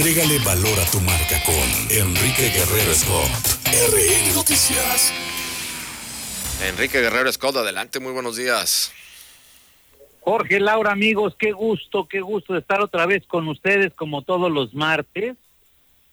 Agrégale 0.00 0.38
valor 0.38 0.80
a 0.80 0.90
tu 0.90 0.98
marca 1.00 1.36
con 1.44 1.68
Enrique 1.90 2.48
Guerrero 2.48 2.94
Scott. 2.94 3.28
RN 3.66 4.34
Noticias. 4.34 5.12
Enrique 6.66 7.02
Guerrero 7.02 7.30
Scott, 7.30 7.56
adelante, 7.56 8.00
muy 8.00 8.10
buenos 8.12 8.36
días. 8.36 8.94
Jorge, 10.20 10.58
Laura, 10.58 10.92
amigos, 10.92 11.36
qué 11.38 11.52
gusto, 11.52 12.08
qué 12.08 12.22
gusto 12.22 12.54
de 12.54 12.60
estar 12.60 12.80
otra 12.80 13.04
vez 13.04 13.26
con 13.26 13.46
ustedes 13.48 13.92
como 13.92 14.22
todos 14.22 14.50
los 14.50 14.72
martes. 14.72 15.36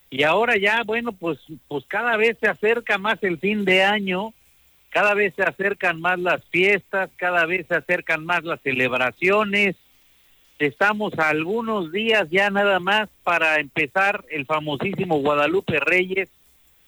Y 0.09 0.23
ahora 0.23 0.57
ya, 0.57 0.83
bueno, 0.83 1.13
pues, 1.13 1.39
pues 1.69 1.85
cada 1.87 2.17
vez 2.17 2.35
se 2.41 2.49
acerca 2.49 2.97
más 2.97 3.23
el 3.23 3.39
fin 3.39 3.63
de 3.63 3.83
año, 3.83 4.33
cada 4.89 5.13
vez 5.13 5.33
se 5.33 5.43
acercan 5.43 6.01
más 6.01 6.19
las 6.19 6.43
fiestas, 6.49 7.09
cada 7.15 7.45
vez 7.45 7.65
se 7.69 7.75
acercan 7.75 8.25
más 8.25 8.43
las 8.43 8.59
celebraciones 8.63 9.77
Estamos 10.59 11.13
algunos 11.19 11.91
días 11.91 12.27
ya 12.31 12.49
nada 12.49 12.79
más 12.79 13.09
para 13.23 13.59
empezar 13.59 14.25
el 14.31 14.47
famosísimo 14.47 15.19
Guadalupe 15.19 15.79
Reyes 15.79 16.29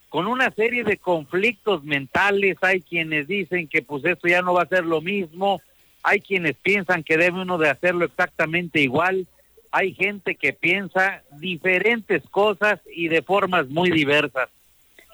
con 0.10 0.26
una 0.26 0.50
serie 0.50 0.84
de 0.84 0.98
conflictos 0.98 1.84
mentales. 1.84 2.58
Hay 2.62 2.82
quienes 2.82 3.27
dicen 3.27 3.68
que 3.68 3.84
pues 3.84 4.04
esto 4.05 4.27
ya 4.27 4.41
no 4.41 4.55
va 4.55 4.63
a 4.63 4.68
ser 4.68 4.86
lo 4.86 5.02
mismo. 5.02 5.62
Hay 6.02 6.20
quienes 6.20 6.55
piensan 6.55 7.04
que 7.04 7.18
debe 7.18 7.41
uno 7.41 7.60
de 7.60 7.70
hacerlo 7.70 8.05
exactamente 8.05 8.82
igual. 8.82 9.27
Hay 9.72 9.94
gente 9.94 10.34
que 10.34 10.52
piensa 10.52 11.22
diferentes 11.40 12.24
cosas 12.32 12.80
y 12.91 13.08
de 13.08 13.22
formas 13.22 13.70
muy 13.70 13.91
diversas. 13.91 14.49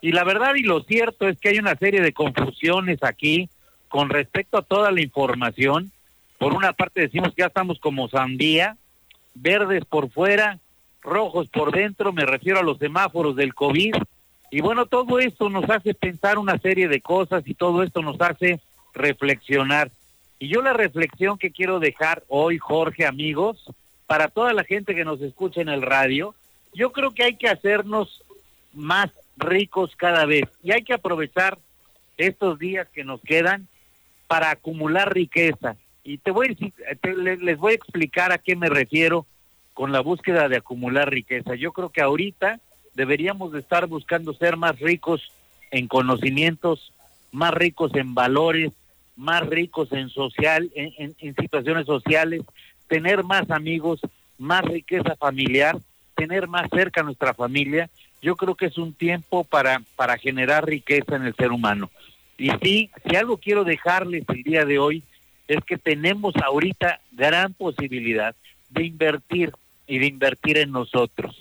Y 0.02 0.14
la 0.14 0.24
verdad 0.24 0.56
y 0.56 0.64
lo 0.64 0.82
cierto 0.84 1.28
es 1.28 1.38
que 1.40 1.50
hay 1.50 1.60
una 1.60 1.76
serie 1.76 2.00
de 2.00 2.14
confusiones 2.14 3.04
aquí 3.04 3.50
con 3.90 4.10
respecto 4.10 4.58
a 4.58 4.62
toda 4.62 4.92
la 4.92 5.02
información 5.02 5.92
por 6.38 6.54
una 6.54 6.74
parte 6.74 7.02
decimos 7.02 7.30
que 7.30 7.42
ya 7.42 7.48
estamos 7.48 7.80
como 7.80 8.10
sandía, 8.10 8.78
verdes 9.34 9.86
por 9.86 10.10
fuera, 10.10 10.60
rojos 11.02 11.48
por 11.50 11.72
dentro, 11.72 12.12
me 12.14 12.26
refiero 12.26 12.60
a 12.60 12.64
los 12.64 12.78
semáforos 12.78 13.36
del 13.36 13.54
COVID. 13.54 13.96
Y 14.52 14.62
bueno, 14.62 14.86
todo 14.86 15.20
esto 15.20 15.50
nos 15.50 15.70
hace 15.70 15.94
pensar 15.94 16.38
una 16.38 16.58
serie 16.60 16.88
de 16.88 17.02
cosas 17.02 17.44
y 17.46 17.54
todo 17.54 17.84
esto 17.84 18.02
nos 18.02 18.20
hace 18.20 18.60
reflexionar. 18.94 19.92
Y 20.40 20.50
yo 20.50 20.62
la 20.62 20.74
reflexión 20.74 21.38
que 21.38 21.52
quiero 21.52 21.80
dejar 21.80 22.24
hoy, 22.28 22.58
Jorge, 22.58 23.06
amigos, 23.06 23.66
para 24.06 24.28
toda 24.28 24.54
la 24.54 24.64
gente 24.64 24.96
que 24.96 25.06
nos 25.06 25.22
escucha 25.22 25.62
en 25.62 25.70
el 25.70 25.82
radio, 25.82 26.36
yo 26.74 26.92
creo 26.92 27.12
que 27.12 27.24
hay 27.24 27.36
que 27.36 27.48
hacernos 27.48 28.24
más 28.74 29.10
ricos 29.38 29.96
cada 29.96 30.26
vez 30.26 30.46
y 30.64 30.72
hay 30.72 30.84
que 30.84 30.94
aprovechar 30.94 31.58
estos 32.18 32.60
días 32.60 32.88
que 32.94 33.04
nos 33.04 33.22
quedan 33.22 33.68
para 34.28 34.52
acumular 34.52 35.14
riqueza. 35.14 35.76
Y 36.06 36.20
te 36.20 36.30
voy 36.30 36.48
a 36.48 37.08
les 37.08 37.58
voy 37.58 37.72
a 37.74 37.76
explicar 37.76 38.32
a 38.32 38.38
qué 38.38 38.56
me 38.56 38.70
refiero 38.70 39.26
con 39.74 39.92
la 39.92 40.02
búsqueda 40.02 40.48
de 40.48 40.58
acumular 40.58 41.10
riqueza. 41.10 41.56
Yo 41.56 41.74
creo 41.74 41.90
que 41.90 42.02
ahorita 42.02 42.60
deberíamos 42.94 43.52
de 43.52 43.60
estar 43.60 43.88
buscando 43.88 44.32
ser 44.34 44.56
más 44.56 44.80
ricos 44.80 45.32
en 45.72 45.88
conocimientos, 45.88 46.94
más 47.32 47.56
ricos 47.56 47.92
en 47.96 48.14
valores, 48.14 48.72
más 49.16 49.48
ricos 49.48 49.92
en 49.94 50.10
social, 50.10 50.72
en, 50.76 51.16
en 51.20 51.36
situaciones 51.36 51.88
sociales, 51.88 52.44
tener 52.88 53.24
más 53.24 53.50
amigos, 53.50 54.00
más 54.38 54.62
riqueza 54.62 55.16
familiar, 55.16 55.76
tener 56.16 56.48
más 56.48 56.70
cerca 56.70 57.02
a 57.02 57.04
nuestra 57.04 57.34
familia. 57.34 57.90
Yo 58.22 58.36
creo 58.36 58.54
que 58.54 58.68
es 58.68 58.78
un 58.78 58.94
tiempo 58.94 59.44
para, 59.44 59.82
para 59.96 60.20
generar 60.20 60.68
riqueza 60.68 61.16
en 61.16 61.24
el 61.24 61.36
ser 61.36 61.52
humano. 61.52 61.90
Y 62.38 62.52
sí, 62.62 62.92
si 63.10 63.16
algo 63.16 63.38
quiero 63.38 63.64
dejarles 63.64 64.24
el 64.30 64.44
día 64.44 64.66
de 64.66 64.78
hoy, 64.78 65.04
es 65.48 65.64
que 65.66 65.78
tenemos 65.78 66.34
ahorita 66.44 67.00
gran 67.12 67.54
posibilidad 67.54 68.36
de 68.70 68.86
invertir 68.86 69.52
y 69.88 70.00
de 70.00 70.08
invertir 70.08 70.58
en 70.58 70.72
nosotros. 70.72 71.40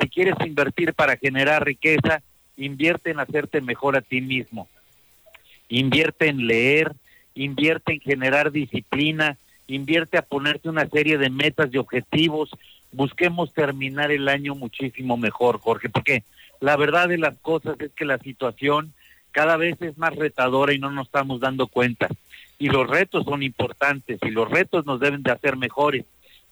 Si 0.00 0.08
quieres 0.08 0.34
invertir 0.44 0.92
para 0.94 1.16
generar 1.16 1.64
riqueza, 1.64 2.22
invierte 2.56 3.10
en 3.10 3.20
hacerte 3.20 3.60
mejor 3.60 3.96
a 3.96 4.02
ti 4.02 4.20
mismo. 4.20 4.68
Invierte 5.68 6.28
en 6.28 6.46
leer, 6.46 6.92
invierte 7.34 7.94
en 7.94 8.00
generar 8.00 8.52
disciplina, 8.52 9.36
invierte 9.66 10.18
a 10.18 10.22
ponerte 10.22 10.68
una 10.68 10.86
serie 10.86 11.18
de 11.18 11.30
metas 11.30 11.70
y 11.72 11.78
objetivos. 11.78 12.50
Busquemos 12.92 13.52
terminar 13.52 14.10
el 14.10 14.28
año 14.28 14.54
muchísimo 14.54 15.16
mejor, 15.16 15.58
Jorge, 15.58 15.88
porque 15.88 16.22
la 16.60 16.76
verdad 16.76 17.08
de 17.08 17.18
las 17.18 17.36
cosas 17.38 17.76
es 17.80 17.90
que 17.92 18.04
la 18.04 18.18
situación 18.18 18.92
cada 19.36 19.58
vez 19.58 19.76
es 19.82 19.98
más 19.98 20.16
retadora 20.16 20.72
y 20.72 20.78
no 20.78 20.90
nos 20.90 21.08
estamos 21.08 21.40
dando 21.40 21.66
cuenta 21.66 22.08
y 22.58 22.70
los 22.70 22.88
retos 22.88 23.26
son 23.26 23.42
importantes 23.42 24.18
y 24.22 24.30
los 24.30 24.50
retos 24.50 24.86
nos 24.86 24.98
deben 24.98 25.22
de 25.22 25.30
hacer 25.30 25.58
mejores, 25.58 26.06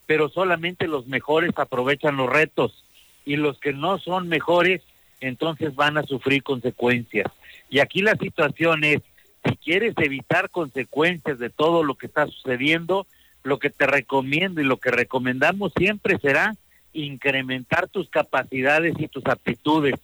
pero 0.04 0.28
solamente 0.28 0.86
los 0.86 1.06
mejores 1.06 1.52
aprovechan 1.56 2.18
los 2.18 2.28
retos 2.28 2.84
y 3.24 3.36
los 3.36 3.58
que 3.58 3.72
no 3.72 3.96
son 3.96 4.28
mejores 4.28 4.82
entonces 5.22 5.74
van 5.74 5.96
a 5.96 6.02
sufrir 6.02 6.42
consecuencias. 6.42 7.32
Y 7.70 7.78
aquí 7.78 8.02
la 8.02 8.16
situación 8.16 8.84
es, 8.84 9.00
si 9.48 9.56
quieres 9.56 9.94
evitar 9.96 10.50
consecuencias 10.50 11.38
de 11.38 11.48
todo 11.48 11.84
lo 11.84 11.94
que 11.94 12.04
está 12.04 12.26
sucediendo, 12.26 13.06
lo 13.44 13.58
que 13.58 13.70
te 13.70 13.86
recomiendo 13.86 14.60
y 14.60 14.64
lo 14.64 14.76
que 14.76 14.90
recomendamos 14.90 15.72
siempre 15.74 16.18
será 16.18 16.54
incrementar 16.92 17.88
tus 17.88 18.10
capacidades 18.10 18.94
y 18.98 19.08
tus 19.08 19.24
aptitudes. 19.24 19.94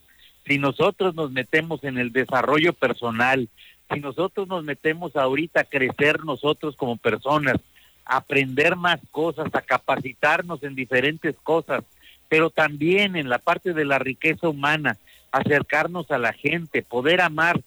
Si 0.47 0.59
nosotros 0.59 1.15
nos 1.15 1.31
metemos 1.31 1.85
en 1.85 1.99
el 1.99 2.13
desarrollo 2.13 2.73
personal, 2.73 3.49
si 3.93 4.01
nosotros 4.01 4.49
nos 4.49 4.65
metemos 4.65 5.17
ahorita 5.17 5.61
a 5.61 5.65
crecer 5.65 6.25
nosotros 6.25 6.77
como 6.77 6.97
personas, 6.97 7.57
a 8.05 8.17
aprender 8.19 8.77
más 8.77 9.01
cosas, 9.11 9.49
a 9.53 9.63
capacitarnos 9.63 10.63
en 10.63 10.75
diferentes 10.75 11.37
cosas, 11.43 11.85
pero 12.29 12.51
también 12.51 13.17
en 13.17 13.29
la 13.29 13.39
parte 13.39 13.73
de 13.73 13.85
la 13.85 13.99
riqueza 13.99 14.49
humana, 14.49 14.97
acercarnos 15.33 16.11
a 16.11 16.19
la 16.19 16.33
gente, 16.33 16.83
poder 16.83 17.21
amar. 17.21 17.61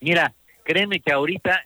Mira, 0.00 0.34
créeme 0.64 1.00
que 1.00 1.12
ahorita 1.12 1.64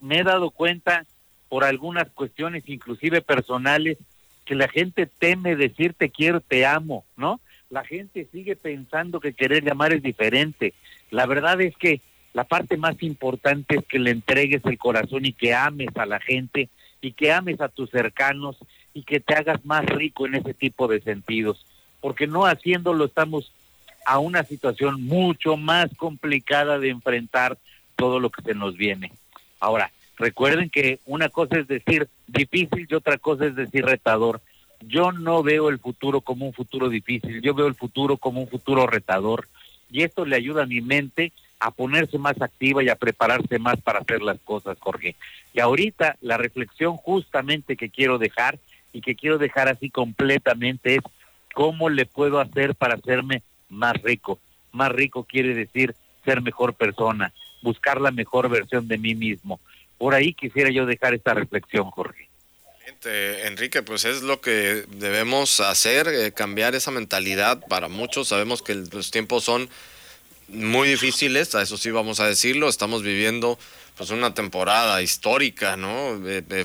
me 0.00 0.18
he 0.18 0.24
dado 0.24 0.50
cuenta 0.50 1.06
por 1.48 1.64
algunas 1.64 2.08
cuestiones, 2.10 2.64
inclusive 2.66 3.20
personales, 3.22 3.98
que 4.44 4.54
la 4.54 4.68
gente 4.68 5.06
teme 5.06 5.56
decir 5.56 5.94
te 5.94 6.10
quiero, 6.10 6.40
te 6.40 6.66
amo, 6.66 7.04
¿no? 7.16 7.40
La 7.70 7.84
gente 7.84 8.26
sigue 8.32 8.56
pensando 8.56 9.20
que 9.20 9.32
querer 9.32 9.64
llamar 9.64 9.92
es 9.92 10.02
diferente. 10.02 10.74
La 11.10 11.26
verdad 11.26 11.60
es 11.60 11.76
que 11.76 12.00
la 12.32 12.44
parte 12.44 12.76
más 12.76 13.02
importante 13.02 13.76
es 13.78 13.84
que 13.86 13.98
le 13.98 14.10
entregues 14.10 14.64
el 14.64 14.78
corazón 14.78 15.24
y 15.24 15.32
que 15.32 15.54
ames 15.54 15.96
a 15.96 16.06
la 16.06 16.20
gente 16.20 16.68
y 17.00 17.12
que 17.12 17.32
ames 17.32 17.60
a 17.60 17.68
tus 17.68 17.90
cercanos 17.90 18.56
y 18.92 19.04
que 19.04 19.20
te 19.20 19.34
hagas 19.34 19.64
más 19.64 19.86
rico 19.86 20.26
en 20.26 20.34
ese 20.34 20.54
tipo 20.54 20.88
de 20.88 21.00
sentidos, 21.00 21.64
porque 22.00 22.26
no 22.26 22.44
haciéndolo 22.44 23.04
estamos 23.04 23.52
a 24.06 24.18
una 24.18 24.42
situación 24.44 25.02
mucho 25.02 25.56
más 25.56 25.90
complicada 25.96 26.78
de 26.78 26.90
enfrentar 26.90 27.58
todo 27.96 28.18
lo 28.18 28.30
que 28.30 28.42
se 28.42 28.54
nos 28.54 28.76
viene. 28.76 29.12
Ahora, 29.58 29.90
recuerden 30.16 30.70
que 30.70 30.98
una 31.06 31.28
cosa 31.28 31.58
es 31.58 31.68
decir 31.68 32.08
difícil 32.26 32.86
y 32.88 32.94
otra 32.94 33.18
cosa 33.18 33.46
es 33.46 33.54
decir 33.54 33.84
retador. 33.84 34.40
Yo 34.80 35.12
no 35.12 35.42
veo 35.42 35.68
el 35.68 35.78
futuro 35.78 36.20
como 36.20 36.46
un 36.46 36.52
futuro 36.52 36.88
difícil, 36.88 37.42
yo 37.42 37.54
veo 37.54 37.66
el 37.66 37.74
futuro 37.74 38.16
como 38.16 38.40
un 38.40 38.48
futuro 38.48 38.86
retador 38.86 39.48
y 39.90 40.02
esto 40.02 40.24
le 40.24 40.36
ayuda 40.36 40.62
a 40.62 40.66
mi 40.66 40.80
mente 40.80 41.32
a 41.58 41.70
ponerse 41.70 42.18
más 42.18 42.40
activa 42.40 42.82
y 42.82 42.88
a 42.88 42.96
prepararse 42.96 43.58
más 43.58 43.80
para 43.80 43.98
hacer 43.98 44.22
las 44.22 44.38
cosas, 44.40 44.78
Jorge. 44.80 45.14
Y 45.52 45.60
ahorita 45.60 46.16
la 46.22 46.38
reflexión 46.38 46.96
justamente 46.96 47.76
que 47.76 47.90
quiero 47.90 48.18
dejar 48.18 48.58
y 48.92 49.02
que 49.02 49.14
quiero 49.14 49.36
dejar 49.36 49.68
así 49.68 49.90
completamente 49.90 50.96
es 50.96 51.02
cómo 51.54 51.90
le 51.90 52.06
puedo 52.06 52.40
hacer 52.40 52.74
para 52.74 52.94
hacerme 52.94 53.42
más 53.68 54.00
rico. 54.02 54.38
Más 54.72 54.90
rico 54.90 55.24
quiere 55.24 55.54
decir 55.54 55.94
ser 56.24 56.40
mejor 56.40 56.74
persona, 56.74 57.32
buscar 57.62 58.00
la 58.00 58.10
mejor 58.10 58.48
versión 58.48 58.88
de 58.88 58.98
mí 58.98 59.14
mismo. 59.14 59.60
Por 59.98 60.14
ahí 60.14 60.32
quisiera 60.32 60.70
yo 60.70 60.86
dejar 60.86 61.12
esta 61.12 61.34
reflexión, 61.34 61.90
Jorge. 61.90 62.19
Enrique, 63.46 63.82
pues 63.82 64.04
es 64.04 64.22
lo 64.22 64.40
que 64.40 64.84
debemos 64.88 65.60
hacer, 65.60 66.08
eh, 66.08 66.32
cambiar 66.32 66.74
esa 66.74 66.90
mentalidad. 66.90 67.60
Para 67.68 67.88
muchos 67.88 68.28
sabemos 68.28 68.62
que 68.62 68.74
los 68.74 69.10
tiempos 69.10 69.44
son 69.44 69.68
muy 70.48 70.88
difíciles, 70.88 71.54
a 71.54 71.62
eso 71.62 71.76
sí 71.76 71.90
vamos 71.90 72.20
a 72.20 72.26
decirlo, 72.26 72.68
estamos 72.68 73.02
viviendo 73.02 73.58
pues 73.96 74.10
una 74.10 74.34
temporada 74.34 75.00
histórica, 75.02 75.76
¿no? 75.76 76.20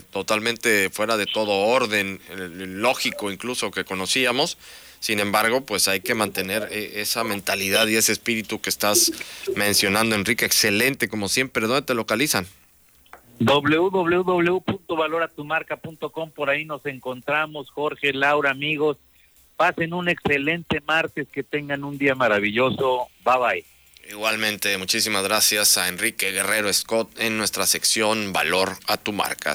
totalmente 0.09 0.89
fuera 0.89 1.17
de 1.17 1.25
todo 1.25 1.51
orden, 1.51 2.19
lógico 2.31 3.31
incluso 3.31 3.71
que 3.71 3.83
conocíamos. 3.83 4.57
Sin 5.01 5.19
embargo, 5.19 5.61
pues 5.65 5.87
hay 5.87 5.99
que 5.99 6.15
mantener 6.15 6.67
eh, 6.71 6.93
esa 6.95 7.23
mentalidad 7.23 7.85
y 7.87 7.95
ese 7.95 8.11
espíritu 8.11 8.59
que 8.59 8.71
estás 8.71 9.11
mencionando, 9.55 10.15
Enrique. 10.15 10.45
Excelente, 10.45 11.07
como 11.09 11.29
siempre. 11.29 11.67
¿Dónde 11.67 11.83
te 11.83 11.93
localizan? 11.93 12.47
www.valoratumarca.com, 13.39 16.31
por 16.31 16.49
ahí 16.49 16.65
nos 16.65 16.85
encontramos, 16.85 17.71
Jorge, 17.71 18.13
Laura, 18.13 18.51
amigos. 18.51 18.97
Pasen 19.55 19.93
un 19.93 20.09
excelente 20.09 20.81
martes, 20.85 21.27
que 21.31 21.43
tengan 21.43 21.83
un 21.83 21.97
día 21.97 22.15
maravilloso. 22.15 23.07
Bye 23.23 23.39
bye. 23.39 23.65
Igualmente, 24.09 24.77
muchísimas 24.77 25.23
gracias 25.23 25.77
a 25.77 25.87
Enrique 25.87 26.31
Guerrero 26.31 26.71
Scott 26.71 27.09
en 27.17 27.37
nuestra 27.37 27.65
sección 27.65 28.33
Valor 28.33 28.77
a 28.87 28.97
tu 28.97 29.13
marca. 29.13 29.53